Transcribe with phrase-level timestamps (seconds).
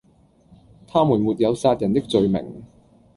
[0.87, 2.63] 他們沒有殺人的罪名，